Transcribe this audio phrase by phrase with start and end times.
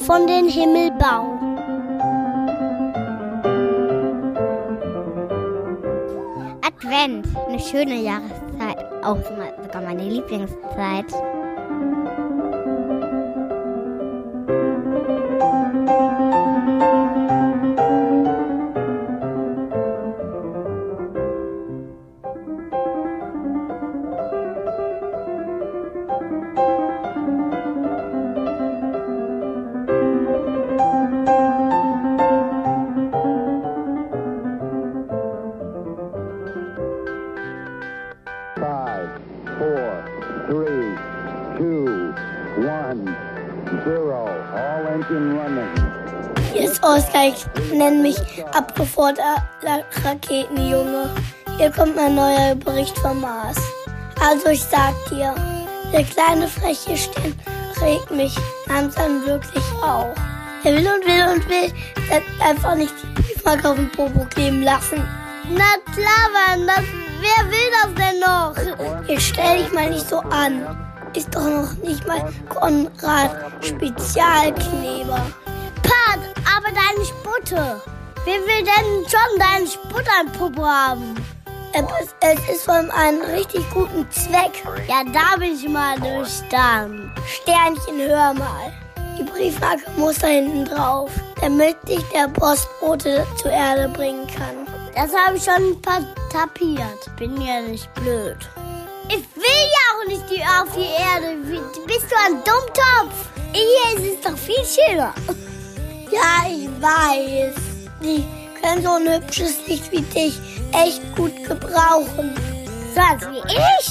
[0.00, 1.38] von den Himmelbau.
[6.62, 11.12] Advent, eine schöne Jahreszeit, auch sogar meine Lieblingszeit.
[47.36, 48.16] Ich nenne mich
[48.52, 51.10] abgeforderter Raketenjunge.
[51.58, 53.56] Hier kommt mein neuer Bericht vom Mars.
[54.20, 55.34] Also ich sag dir,
[55.92, 57.34] der kleine freche Stern
[57.82, 58.34] regt mich
[58.68, 60.14] langsam wirklich auf.
[60.64, 61.72] Er will und will und will,
[62.08, 65.02] setzt einfach nicht die Briefmarke auf den Popo kleben lassen.
[65.50, 66.84] Na klar, Mann, das,
[67.20, 69.08] wer will das denn noch?
[69.08, 70.64] Jetzt stell dich mal nicht so an.
[71.14, 73.30] Ist doch noch nicht mal Konrad
[73.62, 75.20] Spezialkleber.
[75.82, 76.20] Pat,
[76.56, 77.80] aber deine Sputte.
[78.24, 81.14] Wer will denn schon deinen Sputt an Popo haben?
[81.72, 84.64] Es, ist von einem richtig guten Zweck.
[84.88, 87.12] Ja, da bin ich mal durchstanden.
[87.26, 88.72] Sternchen, hör mal.
[89.18, 94.66] Die Briefmarke muss da hinten drauf, damit dich der Postbote zur Erde bringen kann.
[94.94, 95.80] Das habe ich schon
[96.36, 97.16] tapiert.
[97.16, 98.36] Bin ja nicht blöd.
[99.08, 101.36] Ich will ja auch nicht die auf die Erde.
[101.86, 103.30] Bist du ein Dummtopf?
[103.52, 105.14] Hier ist es doch viel schöner.
[106.08, 107.56] Ja, ich weiß.
[108.00, 108.24] Die
[108.62, 110.40] können so ein hübsches Licht wie dich
[110.72, 112.32] echt gut gebrauchen.
[112.94, 113.90] So als wie ich?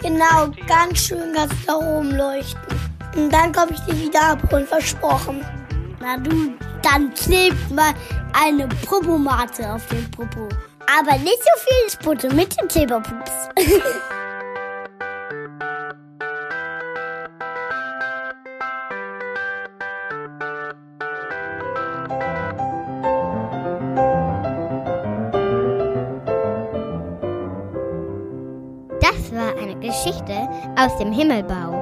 [0.00, 2.80] Genau, ganz schön du da oben leuchten.
[3.14, 5.44] Und dann komme ich dir wieder abholen, versprochen.
[6.00, 7.92] Na du, dann klebt mal
[8.32, 10.48] eine Propomate auf den Popo.
[10.98, 13.48] Aber nicht so viel Sputte mit dem Kleberpups.
[29.90, 31.79] Geschichte aus dem Himmelbau.